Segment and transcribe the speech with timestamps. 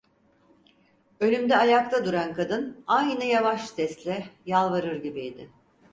[1.19, 5.49] Önümde ayakta duran kadın aynı yavaş sesle, yalvarır gibiydi.